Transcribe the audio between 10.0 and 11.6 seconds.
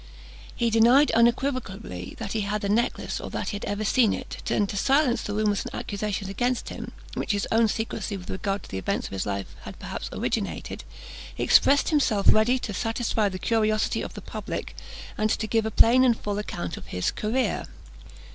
originated, he